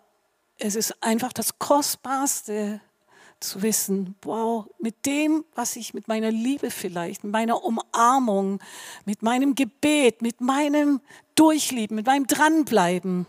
[0.57, 2.81] es ist einfach das Kostbarste
[3.39, 8.59] zu wissen, wow, mit dem, was ich mit meiner Liebe vielleicht, mit meiner Umarmung,
[9.05, 11.01] mit meinem Gebet, mit meinem
[11.35, 13.25] Durchlieben, mit meinem Dranbleiben,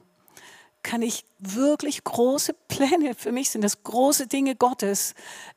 [0.83, 5.15] kann ich wirklich große Pläne, für mich sind das große Dinge Gottes,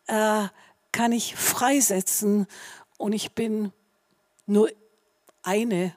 [0.08, 0.48] äh,
[0.92, 2.48] kann ich freisetzen.
[2.98, 3.74] Und ich bin
[4.46, 4.70] nur
[5.44, 5.94] eine,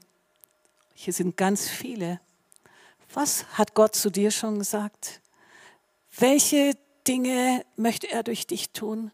[0.95, 2.21] hier sind ganz viele,
[3.13, 5.21] was hat Gott zu dir schon gesagt?
[6.17, 6.73] Welche
[7.07, 9.11] Dinge möchte er durch dich tun?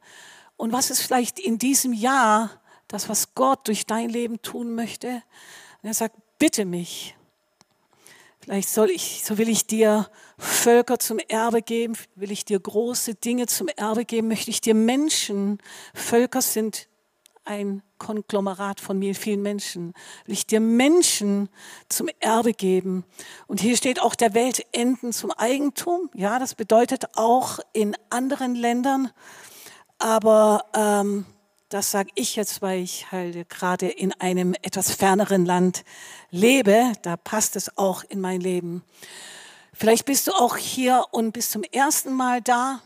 [0.57, 2.51] Und was ist vielleicht in diesem Jahr
[2.89, 5.23] das, was Gott durch dein Leben tun möchte?
[5.83, 7.17] Und er sagt, bitte mich.
[8.41, 13.15] Vielleicht soll ich, so will ich dir Völker zum Erbe geben, will ich dir große
[13.15, 15.59] Dinge zum Erbe geben, möchte ich dir Menschen.
[15.95, 16.89] Völker sind
[17.45, 19.95] ein Konglomerat von vielen Menschen.
[20.27, 21.49] Will ich dir Menschen
[21.89, 23.05] zum Erbe geben.
[23.47, 26.11] Und hier steht auch der Welt enden zum Eigentum.
[26.15, 29.11] Ja, das bedeutet auch in anderen Ländern.
[29.99, 31.27] Aber ähm,
[31.69, 35.85] das sage ich jetzt, weil ich halt gerade in einem etwas ferneren Land
[36.31, 36.93] lebe.
[37.03, 38.85] Da passt es auch in mein Leben.
[39.73, 42.81] Vielleicht bist du auch hier und bist zum ersten Mal da.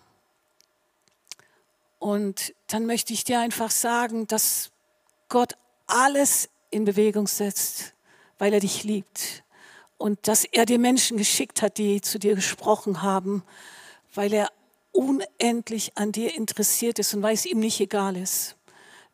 [1.99, 4.71] Und dann möchte ich dir einfach sagen, dass
[5.29, 5.55] Gott
[5.87, 7.95] alles in Bewegung setzt,
[8.39, 9.43] weil er dich liebt.
[9.97, 13.43] Und dass er dir Menschen geschickt hat, die zu dir gesprochen haben,
[14.15, 14.53] weil er
[14.93, 18.57] unendlich an dir interessiert ist und weil es ihm nicht egal ist.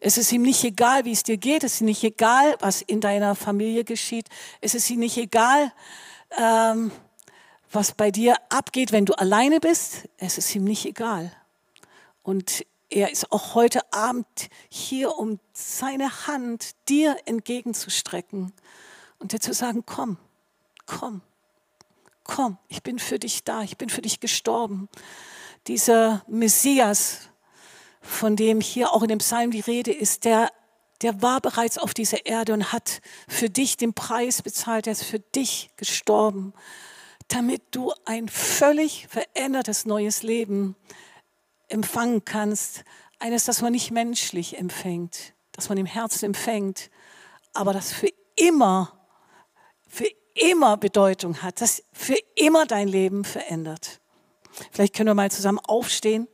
[0.00, 1.64] Es ist ihm nicht egal, wie es dir geht.
[1.64, 4.28] Es ist ihm nicht egal, was in deiner Familie geschieht.
[4.60, 5.72] Es ist ihm nicht egal,
[6.38, 6.90] ähm,
[7.72, 10.08] was bei dir abgeht, wenn du alleine bist.
[10.18, 11.32] Es ist ihm nicht egal.
[12.22, 18.52] Und er ist auch heute Abend hier, um seine Hand dir entgegenzustrecken
[19.18, 20.16] und dir zu sagen, komm,
[20.86, 21.20] komm,
[22.22, 24.88] komm, ich bin für dich da, ich bin für dich gestorben.
[25.66, 27.30] Dieser Messias,
[28.00, 30.52] von dem hier auch in dem Psalm die Rede ist, der,
[31.02, 35.02] der war bereits auf dieser Erde und hat für dich den Preis bezahlt, er ist
[35.02, 36.54] für dich gestorben,
[37.26, 40.76] damit du ein völlig verändertes neues Leben
[41.74, 42.84] empfangen kannst.
[43.18, 46.90] Eines, das man nicht menschlich empfängt, das man im Herzen empfängt,
[47.52, 48.92] aber das für immer,
[49.86, 54.00] für immer Bedeutung hat, das für immer dein Leben verändert.
[54.70, 56.28] Vielleicht können wir mal zusammen aufstehen.